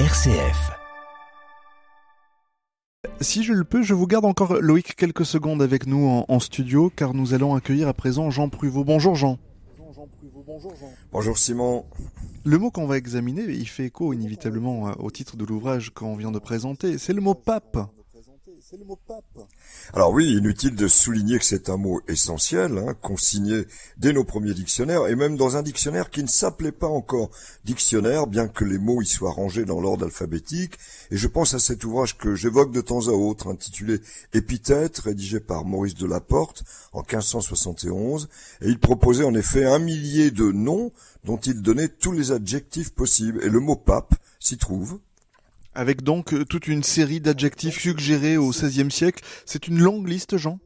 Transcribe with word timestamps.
RCF. 0.00 0.72
Si 3.20 3.44
je 3.44 3.52
le 3.52 3.62
peux, 3.62 3.84
je 3.84 3.94
vous 3.94 4.08
garde 4.08 4.24
encore 4.24 4.54
Loïc 4.54 4.96
quelques 4.96 5.24
secondes 5.24 5.62
avec 5.62 5.86
nous 5.86 6.08
en, 6.08 6.24
en 6.26 6.40
studio 6.40 6.90
car 6.90 7.14
nous 7.14 7.32
allons 7.32 7.54
accueillir 7.54 7.86
à 7.86 7.94
présent 7.94 8.28
Jean 8.28 8.48
Pruvot. 8.48 8.82
Bonjour 8.82 9.14
Jean. 9.14 9.38
Bonjour 11.12 11.38
Simon. 11.38 11.84
Le 12.44 12.58
mot 12.58 12.72
qu'on 12.72 12.86
va 12.86 12.96
examiner, 12.96 13.44
il 13.44 13.68
fait 13.68 13.84
écho 13.84 14.12
inévitablement 14.12 14.88
euh, 14.88 14.92
au 14.98 15.12
titre 15.12 15.36
de 15.36 15.44
l'ouvrage 15.44 15.90
qu'on 15.90 16.16
vient 16.16 16.32
de 16.32 16.40
présenter. 16.40 16.98
C'est 16.98 17.12
le 17.12 17.20
mot 17.20 17.34
pape. 17.34 17.78
Alors 19.92 20.12
oui, 20.12 20.38
inutile 20.38 20.74
de 20.74 20.88
souligner 20.88 21.38
que 21.38 21.44
c'est 21.44 21.68
un 21.68 21.76
mot 21.76 22.00
essentiel, 22.08 22.78
hein, 22.78 22.94
consigné 22.94 23.66
dès 23.98 24.14
nos 24.14 24.24
premiers 24.24 24.54
dictionnaires, 24.54 25.06
et 25.06 25.16
même 25.16 25.36
dans 25.36 25.56
un 25.56 25.62
dictionnaire 25.62 26.08
qui 26.08 26.22
ne 26.22 26.28
s'appelait 26.28 26.72
pas 26.72 26.88
encore 26.88 27.30
dictionnaire, 27.66 28.26
bien 28.26 28.48
que 28.48 28.64
les 28.64 28.78
mots 28.78 29.02
y 29.02 29.06
soient 29.06 29.32
rangés 29.32 29.66
dans 29.66 29.82
l'ordre 29.82 30.06
alphabétique. 30.06 30.78
Et 31.10 31.18
je 31.18 31.28
pense 31.28 31.52
à 31.52 31.58
cet 31.58 31.84
ouvrage 31.84 32.16
que 32.16 32.34
j'évoque 32.34 32.72
de 32.72 32.80
temps 32.80 33.08
à 33.08 33.12
autre, 33.12 33.48
intitulé 33.48 34.00
Épithète, 34.32 34.98
rédigé 34.98 35.40
par 35.40 35.66
Maurice 35.66 35.94
de 35.94 36.06
Laporte 36.06 36.64
en 36.94 37.00
1571, 37.00 38.30
et 38.62 38.68
il 38.68 38.78
proposait 38.78 39.24
en 39.24 39.34
effet 39.34 39.66
un 39.66 39.78
millier 39.78 40.30
de 40.30 40.52
noms 40.52 40.90
dont 41.24 41.36
il 41.36 41.60
donnait 41.60 41.88
tous 41.88 42.12
les 42.12 42.32
adjectifs 42.32 42.94
possibles, 42.94 43.44
et 43.44 43.50
le 43.50 43.60
mot 43.60 43.76
pape 43.76 44.14
s'y 44.40 44.56
trouve. 44.56 45.00
Avec 45.74 46.02
donc 46.02 46.32
euh, 46.32 46.44
toute 46.44 46.68
une 46.68 46.82
série 46.82 47.20
d'adjectifs 47.20 47.80
suggérés 47.80 48.36
au 48.36 48.50
XVIe 48.50 48.90
siècle. 48.90 49.24
C'est 49.44 49.68
une 49.68 49.80
longue 49.80 50.08
liste, 50.08 50.36
Jean? 50.36 50.58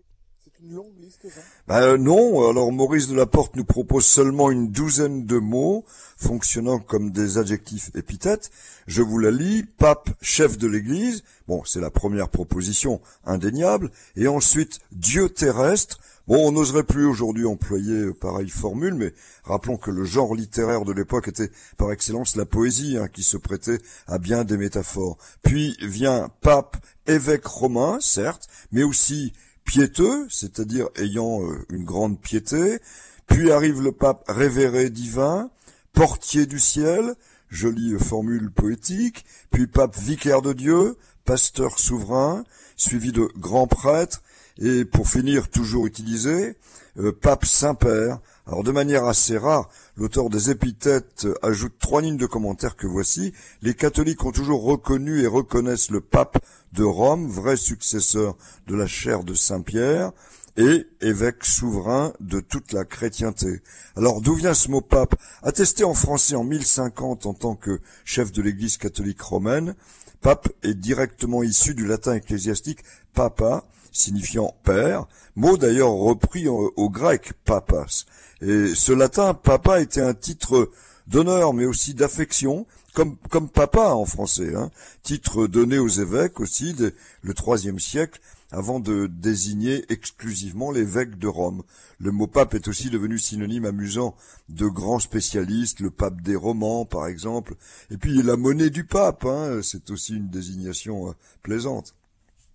Ben 1.69 1.83
euh, 1.83 1.97
non, 1.97 2.48
alors 2.48 2.73
Maurice 2.73 3.07
de 3.07 3.15
Laporte 3.15 3.55
nous 3.55 3.65
propose 3.65 4.05
seulement 4.05 4.51
une 4.51 4.71
douzaine 4.71 5.25
de 5.25 5.39
mots 5.39 5.85
fonctionnant 6.16 6.80
comme 6.80 7.12
des 7.12 7.39
adjectifs 7.39 7.91
épithètes. 7.95 8.51
Je 8.87 9.02
vous 9.02 9.19
la 9.19 9.30
lis, 9.30 9.65
pape, 9.79 10.11
chef 10.21 10.59
de 10.59 10.66
l'Église, 10.66 11.23
bon 11.47 11.63
c'est 11.65 11.80
la 11.80 11.91
première 11.91 12.29
proposition 12.29 13.01
indéniable, 13.24 13.93
et 14.16 14.27
ensuite 14.27 14.80
Dieu 14.93 15.29
terrestre, 15.29 16.01
Bon, 16.29 16.47
on 16.47 16.52
n'oserait 16.52 16.82
plus 16.82 17.07
aujourd'hui 17.07 17.47
employer 17.47 18.13
pareille 18.13 18.51
formule, 18.51 18.93
mais 18.93 19.15
rappelons 19.45 19.79
que 19.79 19.91
le 19.91 20.04
genre 20.04 20.35
littéraire 20.35 20.85
de 20.85 20.93
l'époque 20.93 21.29
était 21.29 21.51
par 21.79 21.91
excellence 21.91 22.37
la 22.37 22.45
poésie, 22.45 22.99
hein, 22.99 23.09
qui 23.09 23.23
se 23.23 23.38
prêtait 23.38 23.79
à 24.07 24.19
bien 24.19 24.45
des 24.45 24.59
métaphores. 24.59 25.16
Puis 25.43 25.75
vient 25.80 26.29
pape, 26.43 26.77
évêque 27.07 27.47
romain, 27.47 27.97
certes, 28.02 28.47
mais 28.73 28.82
aussi 28.82 29.32
piéteux, 29.69 30.27
c'est-à-dire 30.30 30.88
ayant 30.97 31.43
euh, 31.43 31.66
une 31.69 31.85
grande 31.85 32.19
piété. 32.19 32.79
Puis 33.27 33.52
arrive 33.52 33.83
le 33.83 33.93
pape 33.93 34.25
révéré 34.27 34.88
divin, 34.88 35.51
portier 35.93 36.47
du 36.47 36.59
ciel, 36.59 37.15
jolie 37.51 37.99
formule 37.99 38.51
poétique, 38.51 39.27
puis 39.51 39.66
pape 39.66 39.95
vicaire 39.95 40.41
de 40.41 40.55
Dieu, 40.55 40.97
pasteur 41.27 41.79
souverain, 41.79 42.45
suivi 42.77 43.13
de 43.13 43.29
grand 43.37 43.66
prêtre, 43.66 44.23
et 44.59 44.84
pour 44.84 45.09
finir 45.09 45.48
toujours 45.48 45.87
utilisé, 45.87 46.56
euh, 46.98 47.12
pape 47.12 47.45
Saint-Père. 47.45 48.18
Alors 48.46 48.64
de 48.64 48.73
manière 48.73 49.04
assez 49.04 49.38
rare, 49.38 49.68
l'auteur 49.96 50.30
des 50.30 50.51
épithètes 50.51 51.26
ajoute 51.42 51.74
trois 51.78 52.02
lignes 52.02 52.16
de 52.16 52.26
commentaires 52.26 52.76
que 52.76 52.86
voici. 52.86 53.32
Les 53.62 53.74
catholiques 53.74 54.24
ont 54.24 54.32
toujours 54.32 54.62
reconnu 54.62 55.20
et 55.20 55.26
reconnaissent 55.26 55.90
le 55.90 56.01
pape 56.01 56.38
de 56.73 56.82
Rome, 56.82 57.29
vrai 57.29 57.56
successeur 57.56 58.36
de 58.66 58.74
la 58.74 58.86
chaire 58.86 59.23
de 59.23 59.34
Saint-Pierre, 59.34 60.12
et 60.56 60.86
évêque 61.01 61.45
souverain 61.45 62.12
de 62.18 62.40
toute 62.40 62.73
la 62.73 62.84
chrétienté. 62.84 63.62
Alors 63.96 64.20
d'où 64.20 64.34
vient 64.34 64.54
ce 64.54 64.70
mot 64.70 64.81
pape? 64.81 65.14
Attesté 65.42 65.84
en 65.84 65.94
français 65.94 66.34
en 66.34 66.42
1050 66.42 67.26
en 67.26 67.34
tant 67.34 67.54
que 67.54 67.81
chef 68.04 68.32
de 68.32 68.42
l'église 68.42 68.76
catholique 68.76 69.20
romaine, 69.20 69.76
pape 70.20 70.48
est 70.64 70.75
directement 70.75 71.44
issu 71.44 71.75
du 71.75 71.86
latin 71.86 72.14
ecclésiastique 72.14 72.81
papa, 73.14 73.64
signifiant 73.93 74.55
père, 74.65 75.06
mot 75.37 75.56
d'ailleurs 75.56 75.93
repris 75.93 76.49
au, 76.49 76.91
grec 76.91 77.32
papas. 77.44 78.04
Et 78.41 78.75
ce 78.75 78.93
latin 78.93 79.34
papa 79.34 79.81
était 79.81 80.00
un 80.00 80.15
titre 80.15 80.71
d'honneur 81.06 81.54
mais 81.54 81.65
aussi 81.65 81.94
d'affection, 81.94 82.66
comme, 82.94 83.16
comme 83.31 83.48
papa 83.48 83.91
en 83.91 84.04
français, 84.04 84.54
hein. 84.54 84.71
titre 85.03 85.47
donné 85.47 85.78
aux 85.78 85.88
évêques 85.88 86.41
aussi 86.41 86.75
dès 86.75 86.94
le 87.22 87.34
troisième 87.34 87.78
siècle, 87.78 88.21
avant 88.50 88.81
de 88.81 89.06
désigner 89.06 89.84
exclusivement 89.91 90.71
l'évêque 90.71 91.19
de 91.19 91.28
Rome. 91.28 91.62
Le 91.98 92.12
mot 92.12 92.27
pape 92.27 92.54
est 92.54 92.69
aussi 92.69 92.91
devenu 92.91 93.19
synonyme 93.19 93.66
amusant 93.66 94.15
de 94.48 94.66
grands 94.66 95.00
spécialistes, 95.00 95.81
le 95.81 95.91
pape 95.91 96.22
des 96.22 96.37
romans 96.37 96.84
par 96.84 97.06
exemple, 97.06 97.56
et 97.91 97.98
puis 97.98 98.22
la 98.22 98.37
monnaie 98.37 98.71
du 98.71 98.84
pape, 98.84 99.25
hein, 99.27 99.60
c'est 99.62 99.91
aussi 99.91 100.16
une 100.16 100.31
désignation 100.31 101.10
euh, 101.10 101.12
plaisante. 101.43 101.94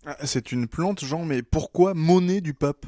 Ah, 0.06 0.18
c'est 0.26 0.52
une 0.52 0.68
plante, 0.68 1.04
Jean, 1.06 1.24
mais 1.24 1.42
pourquoi 1.42 1.94
monnaie 1.94 2.42
du 2.42 2.54
pape? 2.54 2.86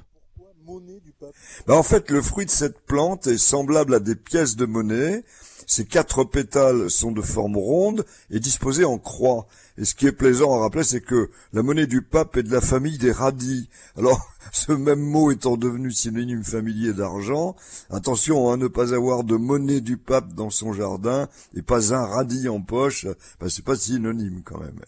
Bah, 1.65 1.75
En 1.75 1.83
fait, 1.83 2.09
le 2.09 2.21
fruit 2.21 2.45
de 2.45 2.51
cette 2.51 2.81
plante 2.81 3.27
est 3.27 3.37
semblable 3.37 3.93
à 3.93 3.99
des 3.99 4.15
pièces 4.15 4.55
de 4.55 4.65
monnaie. 4.65 5.23
Ces 5.67 5.85
quatre 5.85 6.23
pétales 6.25 6.89
sont 6.89 7.11
de 7.11 7.21
forme 7.21 7.55
ronde 7.55 8.05
et 8.29 8.39
disposés 8.39 8.83
en 8.83 8.97
croix. 8.97 9.47
Et 9.77 9.85
ce 9.85 9.95
qui 9.95 10.07
est 10.07 10.11
plaisant 10.11 10.53
à 10.53 10.59
rappeler, 10.59 10.83
c'est 10.83 11.01
que 11.01 11.29
la 11.53 11.63
monnaie 11.63 11.87
du 11.87 12.01
pape 12.01 12.35
est 12.37 12.43
de 12.43 12.51
la 12.51 12.61
famille 12.61 12.97
des 12.97 13.11
radis. 13.11 13.69
Alors, 13.97 14.19
ce 14.51 14.73
même 14.73 14.99
mot 14.99 15.31
étant 15.31 15.55
devenu 15.55 15.91
synonyme 15.91 16.43
familier 16.43 16.93
d'argent, 16.93 17.55
attention 17.89 18.51
à 18.51 18.57
ne 18.57 18.67
pas 18.67 18.93
avoir 18.93 19.23
de 19.23 19.35
monnaie 19.37 19.81
du 19.81 19.97
pape 19.97 20.33
dans 20.33 20.49
son 20.49 20.73
jardin 20.73 21.29
et 21.55 21.61
pas 21.61 21.93
un 21.93 22.05
radis 22.05 22.49
en 22.49 22.61
poche, 22.61 23.07
bah, 23.39 23.47
c'est 23.49 23.65
pas 23.65 23.75
synonyme 23.75 24.41
quand 24.43 24.59
même. 24.59 24.79